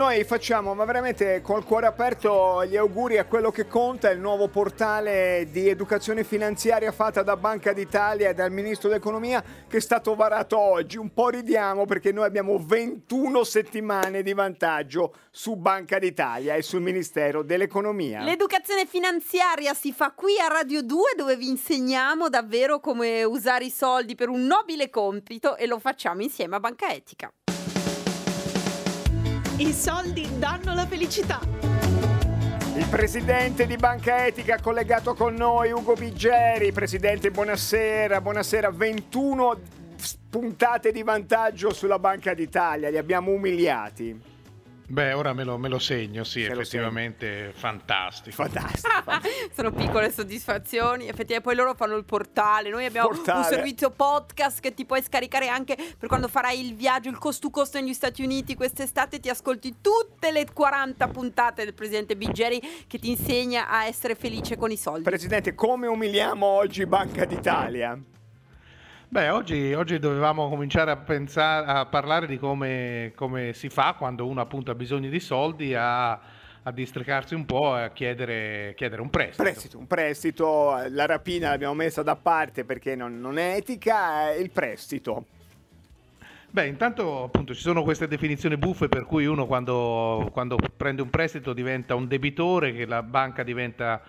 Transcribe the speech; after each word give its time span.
Noi 0.00 0.24
facciamo, 0.24 0.72
ma 0.72 0.86
veramente 0.86 1.42
col 1.42 1.62
cuore 1.62 1.84
aperto, 1.84 2.64
gli 2.64 2.74
auguri 2.74 3.18
a 3.18 3.26
quello 3.26 3.50
che 3.50 3.66
conta, 3.66 4.08
il 4.08 4.18
nuovo 4.18 4.48
portale 4.48 5.46
di 5.50 5.68
educazione 5.68 6.24
finanziaria 6.24 6.90
fatta 6.90 7.22
da 7.22 7.36
Banca 7.36 7.74
d'Italia 7.74 8.30
e 8.30 8.34
dal 8.34 8.50
Ministro 8.50 8.88
dell'Economia 8.88 9.44
che 9.68 9.76
è 9.76 9.80
stato 9.80 10.14
varato 10.14 10.58
oggi. 10.58 10.96
Un 10.96 11.12
po' 11.12 11.28
ridiamo 11.28 11.84
perché 11.84 12.12
noi 12.12 12.24
abbiamo 12.24 12.56
21 12.58 13.44
settimane 13.44 14.22
di 14.22 14.32
vantaggio 14.32 15.16
su 15.30 15.56
Banca 15.56 15.98
d'Italia 15.98 16.54
e 16.54 16.62
sul 16.62 16.80
Ministero 16.80 17.42
dell'Economia. 17.42 18.22
L'educazione 18.22 18.86
finanziaria 18.86 19.74
si 19.74 19.92
fa 19.92 20.12
qui 20.12 20.40
a 20.40 20.48
Radio 20.48 20.80
2 20.80 21.12
dove 21.14 21.36
vi 21.36 21.50
insegniamo 21.50 22.30
davvero 22.30 22.80
come 22.80 23.22
usare 23.22 23.66
i 23.66 23.70
soldi 23.70 24.14
per 24.14 24.30
un 24.30 24.46
nobile 24.46 24.88
compito 24.88 25.56
e 25.56 25.66
lo 25.66 25.78
facciamo 25.78 26.22
insieme 26.22 26.56
a 26.56 26.60
Banca 26.60 26.90
Etica. 26.90 27.30
I 29.60 29.74
soldi 29.74 30.26
danno 30.38 30.72
la 30.72 30.86
felicità. 30.86 31.38
Il 32.76 32.86
presidente 32.88 33.66
di 33.66 33.76
Banca 33.76 34.24
Etica 34.24 34.58
collegato 34.58 35.12
con 35.12 35.34
noi, 35.34 35.70
Ugo 35.70 35.92
Biggeri. 35.92 36.72
Presidente, 36.72 37.30
buonasera. 37.30 38.22
Buonasera. 38.22 38.70
21 38.70 39.60
puntate 40.30 40.92
di 40.92 41.02
vantaggio 41.02 41.74
sulla 41.74 41.98
Banca 41.98 42.32
d'Italia. 42.32 42.88
Li 42.88 42.96
abbiamo 42.96 43.32
umiliati. 43.32 44.18
Beh, 44.90 45.12
ora 45.12 45.32
me 45.32 45.44
lo, 45.44 45.56
me 45.56 45.68
lo 45.68 45.78
segno, 45.78 46.24
sì, 46.24 46.42
Se 46.42 46.50
effettivamente 46.50 47.52
fantastico. 47.54 48.34
Fantastico. 48.42 49.20
Sono 49.54 49.70
piccole 49.70 50.10
soddisfazioni, 50.10 51.04
effettivamente 51.04 51.42
poi 51.42 51.54
loro 51.54 51.74
fanno 51.74 51.94
il 51.94 52.04
portale, 52.04 52.70
noi 52.70 52.86
abbiamo 52.86 53.06
portale. 53.06 53.38
un 53.38 53.44
servizio 53.44 53.90
podcast 53.90 54.58
che 54.58 54.74
ti 54.74 54.84
puoi 54.84 55.00
scaricare 55.00 55.46
anche 55.46 55.76
per 55.96 56.08
quando 56.08 56.26
farai 56.26 56.66
il 56.66 56.74
viaggio, 56.74 57.08
il 57.08 57.18
cost 57.18 57.40
to 57.40 57.50
cost 57.50 57.76
negli 57.76 57.92
Stati 57.92 58.24
Uniti 58.24 58.56
quest'estate, 58.56 59.20
ti 59.20 59.28
ascolti 59.28 59.76
tutte 59.80 60.32
le 60.32 60.44
40 60.52 61.06
puntate 61.06 61.62
del 61.62 61.74
presidente 61.74 62.16
Biggeri 62.16 62.60
che 62.88 62.98
ti 62.98 63.10
insegna 63.10 63.68
a 63.68 63.86
essere 63.86 64.16
felice 64.16 64.56
con 64.56 64.72
i 64.72 64.76
soldi. 64.76 65.04
Presidente, 65.04 65.54
come 65.54 65.86
umiliamo 65.86 66.44
oggi 66.44 66.84
Banca 66.84 67.24
d'Italia? 67.24 67.96
Beh, 69.12 69.28
oggi, 69.30 69.72
oggi, 69.72 69.98
dovevamo 69.98 70.48
cominciare 70.48 70.92
a, 70.92 70.96
pensare, 70.96 71.66
a 71.66 71.84
parlare 71.86 72.28
di 72.28 72.38
come, 72.38 73.10
come, 73.16 73.52
si 73.54 73.68
fa 73.68 73.94
quando 73.98 74.24
uno 74.24 74.40
appunto 74.40 74.70
ha 74.70 74.76
bisogno 74.76 75.08
di 75.08 75.18
soldi 75.18 75.74
a, 75.74 76.12
a 76.12 76.70
districarsi 76.70 77.34
un 77.34 77.44
po' 77.44 77.76
e 77.76 77.82
a 77.82 77.90
chiedere, 77.90 78.72
chiedere, 78.76 79.02
un 79.02 79.10
prestito. 79.10 79.42
prestito. 79.42 79.78
Un 79.78 79.88
prestito, 79.88 80.80
la 80.90 81.06
rapina 81.06 81.48
l'abbiamo 81.48 81.74
messa 81.74 82.04
da 82.04 82.14
parte 82.14 82.64
perché 82.64 82.94
non, 82.94 83.20
non 83.20 83.36
è 83.36 83.56
etica, 83.56 84.30
il 84.30 84.50
prestito. 84.50 85.24
Beh, 86.48 86.68
intanto 86.68 87.24
appunto 87.24 87.52
ci 87.52 87.62
sono 87.62 87.82
queste 87.82 88.06
definizioni 88.06 88.56
buffe 88.56 88.86
per 88.86 89.06
cui 89.06 89.26
uno 89.26 89.48
quando, 89.48 90.28
quando 90.30 90.56
prende 90.76 91.02
un 91.02 91.10
prestito 91.10 91.52
diventa 91.52 91.96
un 91.96 92.06
debitore, 92.06 92.72
che 92.72 92.86
la 92.86 93.02
banca 93.02 93.42
diventa 93.42 94.00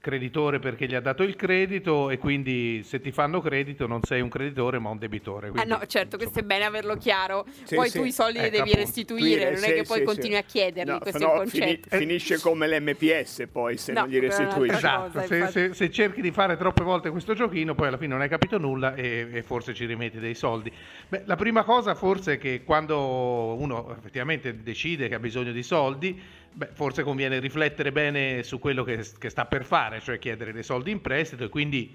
creditore 0.00 0.58
perché 0.58 0.86
gli 0.86 0.94
ha 0.94 1.00
dato 1.00 1.22
il 1.22 1.36
credito 1.36 2.10
e 2.10 2.18
quindi 2.18 2.82
se 2.84 3.00
ti 3.00 3.10
fanno 3.12 3.40
credito 3.40 3.86
non 3.86 4.02
sei 4.02 4.20
un 4.20 4.28
creditore 4.28 4.78
ma 4.78 4.90
un 4.90 4.98
debitore. 4.98 5.50
Quindi, 5.50 5.70
ah 5.70 5.76
no, 5.76 5.86
certo, 5.86 6.16
insomma... 6.16 6.22
questo 6.22 6.38
è 6.40 6.42
bene 6.42 6.64
averlo 6.64 6.96
chiaro. 6.96 7.46
Sì, 7.64 7.74
poi 7.74 7.90
sì. 7.90 7.98
tu 7.98 8.04
i 8.04 8.12
soldi 8.12 8.38
ecco, 8.38 8.50
li 8.50 8.56
devi 8.58 8.74
restituire, 8.74 9.52
non 9.52 9.64
è 9.64 9.72
che 9.74 9.82
poi 9.82 10.02
continui 10.02 10.36
a 10.36 10.42
chiederli, 10.42 10.92
no, 10.92 10.98
questo 10.98 11.18
no, 11.18 11.30
è 11.30 11.44
il 11.44 11.50
concetto. 11.50 11.88
Fini, 11.88 12.06
finisce 12.06 12.38
come 12.40 12.68
l'MPS 12.68 13.46
poi 13.50 13.76
se 13.76 13.92
no, 13.92 14.00
non 14.00 14.08
gli 14.08 14.18
restituisci. 14.18 14.76
Esatto, 14.76 15.20
se, 15.26 15.46
se, 15.48 15.74
se, 15.74 15.90
cerchi 15.90 16.20
di 16.20 16.30
fare 16.30 16.56
troppe 16.56 16.82
volte 16.82 17.10
questo 17.10 17.34
giochino 17.34 17.74
poi 17.74 17.88
alla 17.88 17.96
fine 17.96 18.12
non 18.12 18.20
hai 18.20 18.28
capito 18.28 18.58
nulla 18.58 18.94
e, 18.94 19.28
e 19.32 19.42
forse 19.42 19.74
ci 19.74 19.86
rimetti 19.86 20.18
dei 20.18 20.34
soldi. 20.34 20.72
Beh, 21.08 21.22
la 21.26 21.36
prima 21.36 21.64
cosa 21.64 21.94
forse 21.94 22.34
è 22.34 22.38
che 22.38 22.62
quando 22.64 23.56
uno 23.58 23.94
effettivamente 23.96 24.62
decide 24.62 25.08
che 25.08 25.14
ha 25.14 25.18
bisogno 25.18 25.52
di 25.52 25.62
soldi 25.62 26.20
Beh, 26.58 26.70
forse 26.72 27.04
conviene 27.04 27.38
riflettere 27.38 27.92
bene 27.92 28.42
su 28.42 28.58
quello 28.58 28.82
che, 28.82 29.06
che, 29.16 29.30
sta 29.30 29.46
per 29.46 29.64
fare, 29.64 30.00
cioè 30.00 30.18
chiedere 30.18 30.52
dei 30.52 30.64
soldi 30.64 30.90
in 30.90 31.00
prestito 31.00 31.44
e 31.44 31.48
quindi 31.48 31.94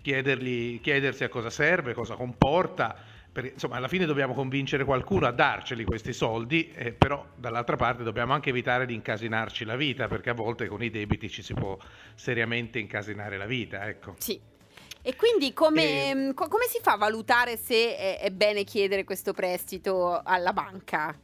chiedersi 0.00 1.24
a 1.24 1.28
cosa 1.28 1.50
serve, 1.50 1.94
cosa 1.94 2.14
comporta. 2.14 2.96
Perché, 3.32 3.50
insomma, 3.54 3.74
alla 3.74 3.88
fine 3.88 4.06
dobbiamo 4.06 4.32
convincere 4.32 4.84
qualcuno 4.84 5.26
a 5.26 5.32
darceli 5.32 5.82
questi 5.82 6.12
soldi, 6.12 6.70
eh, 6.70 6.92
però 6.92 7.26
dall'altra 7.34 7.74
parte 7.74 8.04
dobbiamo 8.04 8.32
anche 8.34 8.50
evitare 8.50 8.86
di 8.86 8.94
incasinarci 8.94 9.64
la 9.64 9.74
vita, 9.74 10.06
perché 10.06 10.30
a 10.30 10.34
volte 10.34 10.68
con 10.68 10.80
i 10.80 10.90
debiti 10.90 11.28
ci 11.28 11.42
si 11.42 11.52
può 11.52 11.76
seriamente 12.14 12.78
incasinare 12.78 13.36
la 13.36 13.46
vita. 13.46 13.88
Ecco. 13.88 14.14
Sì, 14.18 14.40
e 15.02 15.16
quindi 15.16 15.52
come, 15.52 16.28
e... 16.28 16.34
come, 16.34 16.66
si 16.68 16.78
fa 16.80 16.92
a 16.92 16.96
valutare 16.96 17.56
se 17.56 17.96
è, 17.96 18.20
è, 18.20 18.30
bene 18.30 18.62
chiedere 18.62 19.02
questo 19.02 19.32
prestito 19.32 20.20
alla 20.22 20.52
banca? 20.52 21.18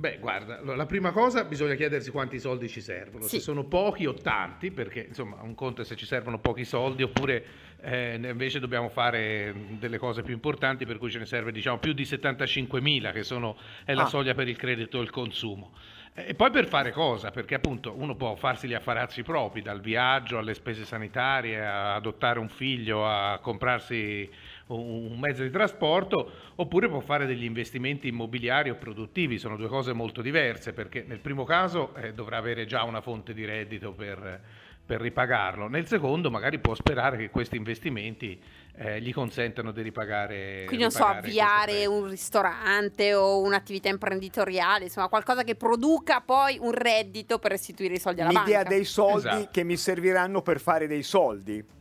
Beh, 0.00 0.16
guarda, 0.18 0.62
la 0.62 0.86
prima 0.86 1.10
cosa 1.10 1.44
bisogna 1.44 1.74
chiedersi 1.74 2.10
quanti 2.10 2.38
soldi 2.38 2.70
ci 2.70 2.80
servono, 2.80 3.24
sì. 3.24 3.36
se 3.36 3.40
sono 3.40 3.64
pochi 3.64 4.06
o 4.06 4.14
tanti, 4.14 4.70
perché 4.70 5.04
insomma 5.06 5.42
un 5.42 5.54
conto 5.54 5.82
è 5.82 5.84
se 5.84 5.94
ci 5.94 6.06
servono 6.06 6.38
pochi 6.38 6.64
soldi 6.64 7.02
oppure 7.02 7.44
eh, 7.82 8.18
invece 8.18 8.60
dobbiamo 8.60 8.88
fare 8.88 9.54
delle 9.78 9.98
cose 9.98 10.22
più 10.22 10.32
importanti 10.32 10.86
per 10.86 10.96
cui 10.96 11.10
ce 11.10 11.18
ne 11.18 11.26
serve 11.26 11.52
diciamo 11.52 11.76
più 11.76 11.92
di 11.92 12.06
75 12.06 12.80
mila 12.80 13.12
che 13.12 13.22
sono, 13.22 13.58
è 13.84 13.92
la 13.92 14.04
ah. 14.04 14.06
soglia 14.06 14.32
per 14.32 14.48
il 14.48 14.56
credito 14.56 15.00
e 15.00 15.02
il 15.02 15.10
consumo. 15.10 15.72
E 16.14 16.34
poi 16.34 16.50
per 16.50 16.66
fare 16.66 16.92
cosa? 16.92 17.30
Perché 17.30 17.54
appunto 17.56 17.94
uno 17.94 18.16
può 18.16 18.34
farsi 18.36 18.66
gli 18.66 18.74
affarazzi 18.74 19.22
propri, 19.22 19.60
dal 19.60 19.80
viaggio 19.80 20.38
alle 20.38 20.54
spese 20.54 20.86
sanitarie, 20.86 21.62
a 21.62 21.94
adottare 21.94 22.38
un 22.38 22.48
figlio, 22.48 23.06
a 23.06 23.38
comprarsi 23.38 24.28
un 24.76 25.18
mezzo 25.18 25.42
di 25.42 25.50
trasporto, 25.50 26.30
oppure 26.56 26.88
può 26.88 27.00
fare 27.00 27.26
degli 27.26 27.44
investimenti 27.44 28.08
immobiliari 28.08 28.70
o 28.70 28.76
produttivi, 28.76 29.38
sono 29.38 29.56
due 29.56 29.68
cose 29.68 29.92
molto 29.92 30.22
diverse, 30.22 30.72
perché 30.72 31.04
nel 31.06 31.20
primo 31.20 31.44
caso 31.44 31.94
eh, 31.94 32.12
dovrà 32.12 32.36
avere 32.36 32.66
già 32.66 32.84
una 32.84 33.00
fonte 33.00 33.32
di 33.32 33.44
reddito 33.44 33.92
per, 33.92 34.40
per, 34.84 35.00
ripagarlo, 35.00 35.68
nel 35.68 35.86
secondo 35.86 36.30
magari 36.30 36.58
può 36.58 36.74
sperare 36.74 37.16
che 37.16 37.30
questi 37.30 37.56
investimenti 37.56 38.40
eh, 38.76 39.00
gli 39.00 39.12
consentano 39.12 39.72
di 39.72 39.82
ripagare. 39.82 40.64
Quindi 40.66 40.84
non 40.84 40.90
so, 40.90 41.04
avviare 41.04 41.86
un 41.86 42.08
ristorante 42.08 43.14
o 43.14 43.40
un'attività 43.40 43.88
imprenditoriale, 43.88 44.84
insomma 44.84 45.08
qualcosa 45.08 45.42
che 45.42 45.54
produca 45.54 46.20
poi 46.20 46.58
un 46.60 46.72
reddito 46.72 47.38
per 47.38 47.52
restituire 47.52 47.94
i 47.94 47.98
soldi 47.98 48.20
alla 48.20 48.30
L'idea 48.30 48.44
banca. 48.44 48.58
L'idea 48.58 48.76
dei 48.76 48.84
soldi 48.84 49.28
esatto. 49.28 49.48
che 49.50 49.64
mi 49.64 49.76
serviranno 49.76 50.42
per 50.42 50.60
fare 50.60 50.86
dei 50.86 51.02
soldi. 51.02 51.78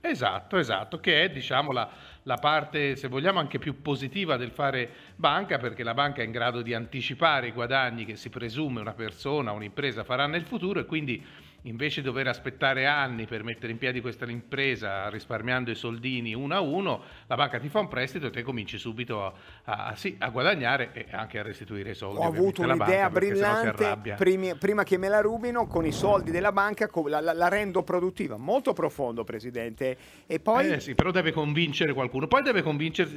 Esatto, 0.00 0.56
esatto, 0.56 1.00
che 1.00 1.24
è 1.24 1.30
diciamo 1.30 1.72
la, 1.72 1.90
la 2.26 2.36
parte, 2.38 2.96
se 2.96 3.06
vogliamo, 3.06 3.38
anche 3.38 3.58
più 3.58 3.80
positiva 3.80 4.36
del 4.36 4.50
fare 4.50 4.90
banca, 5.14 5.58
perché 5.58 5.84
la 5.84 5.94
banca 5.94 6.22
è 6.22 6.24
in 6.24 6.32
grado 6.32 6.60
di 6.60 6.74
anticipare 6.74 7.48
i 7.48 7.52
guadagni 7.52 8.04
che 8.04 8.16
si 8.16 8.30
presume 8.30 8.80
una 8.80 8.94
persona, 8.94 9.52
un'impresa 9.52 10.02
farà 10.02 10.26
nel 10.26 10.44
futuro 10.44 10.80
e 10.80 10.86
quindi 10.86 11.24
invece 11.66 12.00
di 12.00 12.06
dover 12.06 12.26
aspettare 12.28 12.86
anni 12.86 13.26
per 13.26 13.42
mettere 13.42 13.72
in 13.72 13.78
piedi 13.78 14.00
questa 14.00 14.24
impresa 14.26 15.08
risparmiando 15.08 15.70
i 15.70 15.74
soldini 15.74 16.34
uno 16.34 16.54
a 16.54 16.60
uno, 16.60 17.02
la 17.26 17.34
banca 17.34 17.58
ti 17.58 17.68
fa 17.68 17.80
un 17.80 17.88
prestito 17.88 18.26
e 18.26 18.30
te 18.30 18.42
cominci 18.42 18.78
subito 18.78 19.24
a, 19.24 19.32
a, 19.64 19.96
sì, 19.96 20.16
a 20.18 20.30
guadagnare 20.30 20.90
e 20.92 21.06
anche 21.10 21.38
a 21.38 21.42
restituire 21.42 21.90
i 21.90 21.94
soldi. 21.94 22.18
Ho 22.18 22.24
avuto 22.24 22.62
un'idea 22.62 23.10
brillante 23.10 24.14
primi, 24.16 24.54
prima 24.56 24.84
che 24.84 24.96
me 24.96 25.08
la 25.08 25.20
rubino 25.20 25.66
con 25.66 25.84
i 25.84 25.92
soldi 25.92 26.30
della 26.30 26.52
banca, 26.52 26.88
la, 27.06 27.20
la, 27.20 27.32
la, 27.32 27.48
rendo 27.48 27.82
produttiva, 27.82 28.36
molto 28.36 28.72
profondo 28.72 29.24
Presidente. 29.24 29.96
E 30.26 30.40
poi... 30.40 30.72
Eh 30.72 30.80
sì, 30.80 30.94
però 30.94 31.10
deve 31.10 31.32
convincere 31.32 31.92
qualcuno, 31.92 32.15
poi 32.26 32.42
deve, 32.42 32.62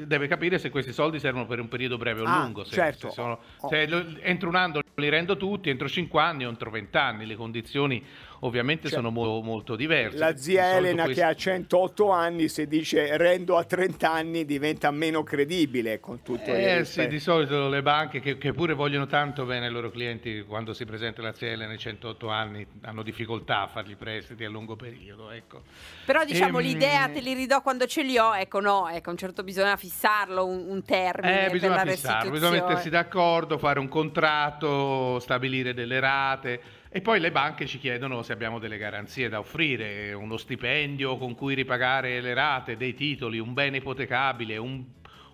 deve 0.05 0.27
capire 0.27 0.59
se 0.59 0.69
questi 0.69 0.91
soldi 0.91 1.19
servono 1.19 1.45
per 1.45 1.59
un 1.59 1.67
periodo 1.67 1.97
breve 1.97 2.21
o 2.21 2.25
ah, 2.25 2.43
lungo. 2.43 2.63
Se, 2.63 2.73
certo. 2.73 3.07
se 3.07 3.13
sono, 3.13 3.39
se 3.69 3.83
entro 4.21 4.49
un 4.49 4.55
anno 4.55 4.81
li 4.95 5.09
rendo 5.09 5.37
tutti, 5.37 5.69
entro 5.69 5.87
5 5.87 6.21
anni 6.21 6.45
o 6.45 6.49
entro 6.49 6.69
20 6.69 6.97
anni, 6.97 7.25
le 7.25 7.35
condizioni 7.35 8.03
ovviamente 8.41 8.87
cioè, 8.87 8.97
sono 8.97 9.09
mo- 9.09 9.41
molto 9.41 9.75
diverse. 9.75 10.17
La 10.17 10.35
zia 10.37 10.75
Elena 10.75 11.03
questo... 11.03 11.21
che 11.21 11.27
ha 11.27 11.33
108 11.33 12.09
anni, 12.09 12.47
se 12.47 12.67
dice 12.67 13.17
rendo 13.17 13.57
a 13.57 13.63
30 13.63 14.11
anni, 14.11 14.45
diventa 14.45 14.91
meno 14.91 15.23
credibile 15.23 15.99
con 15.99 16.21
tutto 16.21 16.53
eh, 16.53 16.77
il 16.77 16.85
sì, 16.85 17.07
di 17.07 17.19
solito 17.19 17.67
le 17.67 17.81
banche 17.81 18.19
che, 18.19 18.37
che, 18.37 18.53
pure 18.53 18.73
vogliono 18.73 19.07
tanto 19.07 19.45
bene 19.45 19.67
ai 19.67 19.71
loro 19.71 19.89
clienti, 19.89 20.43
quando 20.47 20.73
si 20.73 20.85
presenta 20.85 21.21
la 21.21 21.33
zia 21.33 21.49
Elena 21.49 21.71
ai 21.71 21.77
108 21.77 22.29
anni, 22.29 22.65
hanno 22.81 23.03
difficoltà 23.03 23.61
a 23.61 23.67
fargli 23.67 23.95
prestiti 23.95 24.43
a 24.43 24.49
lungo 24.49 24.75
periodo. 24.75 25.31
Ecco. 25.31 25.63
Però 26.05 26.23
diciamo 26.23 26.59
e, 26.59 26.61
ehm, 26.61 26.67
l'idea 26.67 27.09
te 27.09 27.21
li 27.21 27.33
ridò 27.33 27.61
quando 27.61 27.85
ce 27.85 28.03
li 28.03 28.17
ho, 28.17 28.35
ecco 28.35 28.59
no, 28.59 28.87
ecco, 28.89 29.09
un 29.09 29.17
certo 29.17 29.43
bisogna 29.43 29.75
fissarlo, 29.75 30.45
un, 30.45 30.65
un 30.67 30.83
termine. 30.83 31.47
Eh, 31.47 31.49
bisogna 31.49 31.85
fissarlo, 31.85 32.31
bisogna 32.31 32.61
mettersi 32.61 32.89
d'accordo, 32.89 33.57
fare 33.57 33.79
un 33.79 33.87
contratto, 33.87 35.19
stabilire 35.19 35.73
delle 35.73 35.99
rate 35.99 36.77
e 36.91 37.01
poi 37.01 37.19
le 37.19 37.31
banche 37.31 37.67
ci 37.67 37.77
chiedono 37.77 38.23
se 38.23 38.33
abbiamo 38.33 38.57
delle 38.57 38.79
garanzie 38.79 39.29
da 39.29 39.37
offrire, 39.37 40.11
uno 40.13 40.37
stipendio 40.37 41.17
con 41.17 41.35
cui 41.35 41.53
ripagare 41.53 42.19
le 42.19 42.33
rate, 42.33 42.77
dei 42.77 42.95
titoli, 42.95 43.37
un 43.37 43.53
bene 43.53 43.77
ipotecabile, 43.77 44.57
un, 44.57 44.83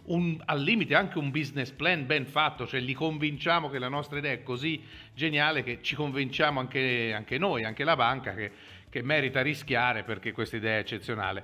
un, 0.07 0.38
al 0.44 0.62
limite 0.62 0.96
anche 0.96 1.18
un 1.18 1.31
business 1.31 1.72
plan 1.72 2.06
ben 2.06 2.25
fatto, 2.25 2.68
cioè 2.68 2.81
li 2.81 2.94
convinciamo 2.94 3.69
che 3.69 3.80
la 3.80 3.88
nostra 3.88 4.18
idea 4.18 4.34
è 4.34 4.44
così 4.44 4.84
geniale 5.13 5.63
che 5.63 5.81
ci 5.81 5.96
convinciamo 5.96 6.60
anche, 6.60 7.13
anche 7.13 7.38
noi, 7.38 7.63
anche 7.63 7.86
la 7.86 7.96
banca, 7.96 8.34
che, 8.34 8.52
che 8.90 9.02
merita 9.02 9.42
rischiare 9.42 10.04
perché 10.04 10.34
questa 10.34 10.57
idea 10.57 10.75
è 10.75 10.80
eccezionale. 10.80 11.44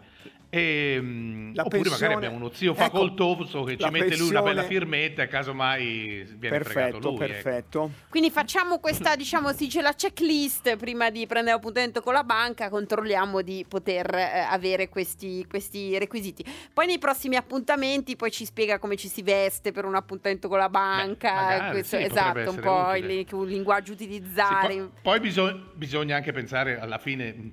E, 0.54 0.96
ehm, 0.98 1.56
la 1.56 1.64
oppure 1.64 1.84
pensione, 1.84 2.14
magari 2.14 2.14
abbiamo 2.14 2.36
uno 2.36 2.54
zio 2.54 2.74
ecco, 2.74 2.82
facoltoso 2.82 3.64
che 3.64 3.78
ci 3.78 3.86
mette 3.86 4.08
pensione... 4.08 4.18
lui 4.18 4.30
una 4.32 4.42
bella 4.42 4.64
firmetta 4.64 5.24
e 5.24 5.28
casomai 5.28 6.28
viene 6.38 6.58
perfetto, 6.58 7.00
lui. 7.00 7.14
Ecco. 7.14 7.18
Perfetto, 7.18 7.84
ecco. 7.86 7.92
Quindi 8.10 8.32
facciamo 8.32 8.80
questa, 8.80 9.16
diciamo, 9.16 9.52
si 9.54 9.64
dice 9.64 9.82
la 9.82 9.94
checklist 9.94 10.76
prima 10.76 11.10
di 11.10 11.26
prendere 11.26 11.56
appuntamento 11.56 12.02
con 12.02 12.12
la 12.12 12.26
banca, 12.26 12.70
controlliamo 12.70 13.42
di 13.42 13.66
poter 13.66 14.14
eh, 14.14 14.40
avere 14.40 14.90
questi, 14.90 15.46
questi, 15.48 15.98
requisiti. 15.98 16.44
Poi 16.74 16.86
nei 16.86 17.00
prossimi 17.00 17.38
appuntamenti 17.38 18.18
poi 18.18 18.30
ci 18.30 18.44
spiega 18.44 18.78
come 18.78 18.98
ci 18.98 19.08
si 19.08 19.22
veste 19.22 19.72
per 19.72 19.86
un 19.86 19.96
appuntamento 19.96 20.50
con 20.50 20.58
la 20.58 20.70
banca, 20.70 21.30
Beh, 21.30 21.42
magari, 21.42 21.72
questo, 21.72 21.96
sì, 21.96 22.04
esatto, 22.04 22.50
un 22.50 22.60
po' 22.60 22.94
il, 22.96 23.10
il, 23.10 23.28
linguaggio 23.46 23.94
utilizzare. 23.94 24.74
Sì, 24.74 24.80
poi, 24.80 24.90
poi 25.02 25.20
bisog- 25.22 25.76
bisogna 25.76 26.18
anche 26.18 26.34
pensare 26.34 26.78
alla 26.78 26.98
fine, 26.98 27.52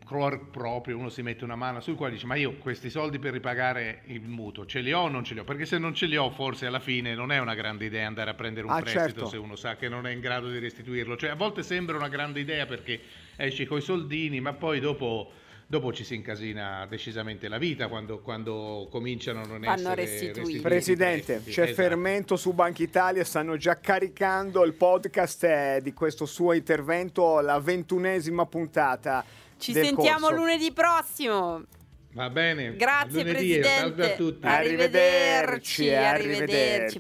proprio, 0.51 0.99
uno 0.99 1.11
si 1.11 1.23
mette 1.23 1.45
una 1.45 1.55
mano 1.55 1.81
sul 1.81 1.95
cuore 1.95 2.11
e 2.11 2.15
dice 2.15 2.27
ma 2.27 2.35
io 2.35 2.57
questi 2.57 2.88
questi 2.89 2.91
soldi 2.91 3.19
per 3.19 3.33
ripagare 3.33 4.03
il 4.07 4.23
mutuo, 4.23 4.67
ce 4.67 4.81
li 4.81 4.93
ho 4.93 5.03
o 5.03 5.09
non 5.09 5.23
ce 5.23 5.35
li 5.35 5.41
ho? 5.41 5.45
Perché 5.45 5.67
se 5.67 5.79
non 5.79 5.95
ce 5.95 6.07
li 6.07 6.17
ho, 6.17 6.31
forse 6.31 6.67
alla 6.67 6.81
fine 6.81 7.15
non 7.15 7.31
è 7.31 7.39
una 7.39 7.55
grande 7.55 7.85
idea 7.85 8.07
andare 8.07 8.31
a 8.31 8.35
prendere 8.35 8.67
un 8.67 8.73
ah, 8.73 8.81
prestito 8.81 9.03
certo. 9.05 9.27
se 9.27 9.37
uno 9.37 9.57
sa 9.57 9.77
che 9.77 9.89
non 9.89 10.07
è 10.07 10.13
in 10.13 10.21
grado 10.21 10.51
di 10.51 10.59
restituirlo. 10.59 11.17
Cioè, 11.17 11.31
a 11.31 11.35
volte 11.35 11.63
sembra 11.63 11.97
una 11.97 12.09
grande 12.09 12.41
idea 12.41 12.67
perché 12.67 13.01
esci 13.37 13.67
coi 13.67 13.81
soldini, 13.81 14.41
ma 14.41 14.55
poi 14.55 14.81
dopo 14.81 15.31
dopo 15.71 15.93
ci 15.93 16.03
si 16.03 16.15
incasina 16.15 16.87
decisamente 16.89 17.47
la 17.47 17.59
vita 17.59 17.89
quando, 17.89 18.21
quando 18.21 18.89
cominciano 18.91 19.43
a 19.43 19.47
non 19.47 19.61
Fanno 19.61 19.91
essere 19.91 19.95
restituiti. 19.97 20.33
restituiti. 20.39 20.61
Presidente, 20.63 21.43
c'è 21.45 21.63
esatto. 21.65 21.75
fermento 21.75 22.37
su 22.37 22.53
Banca 22.55 22.83
Italia, 22.83 23.23
stanno 23.23 23.59
già 23.59 23.79
caricando 23.79 24.65
il 24.65 24.73
podcast 24.73 25.45
eh, 25.45 25.81
di 25.83 25.93
questo 25.93 26.25
suo 26.25 26.55
intervento, 26.55 27.41
la 27.41 27.61
ventunesima 27.61 28.47
puntata. 28.47 29.23
Ci 29.59 29.75
sentiamo 29.75 30.29
corso. 30.29 30.37
lunedì 30.37 30.73
prossimo. 30.73 31.65
Va 32.13 32.31
bene. 32.31 32.75
Grazie 32.77 33.23
lunedì, 33.23 33.33
Presidente. 33.33 33.69
Salve 33.69 34.13
a 34.13 34.17
tutti. 34.17 34.47
Arrivederci, 34.47 35.91
arrivederci. 35.91 35.91
arrivederci. 35.91 36.97